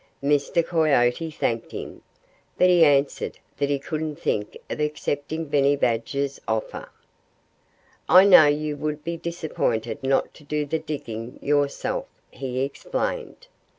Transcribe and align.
Mr. 0.23 0.65
Coyote 0.65 1.29
thanked 1.29 1.71
him. 1.71 2.01
But 2.57 2.69
he 2.69 2.83
answered 2.83 3.37
that 3.57 3.69
he 3.69 3.77
couldn't 3.77 4.15
think 4.15 4.57
of 4.67 4.79
accepting 4.79 5.45
Benny 5.45 5.75
Badger's 5.75 6.41
offer. 6.47 6.89
"I 8.09 8.25
know 8.25 8.47
you 8.47 8.75
would 8.77 9.03
be 9.03 9.15
disappointed 9.15 10.01
not 10.01 10.33
to 10.33 10.43
do 10.43 10.65
the 10.65 10.79
digging 10.79 11.37
yourself," 11.39 12.07
he 12.31 12.61
explained. 12.63 13.45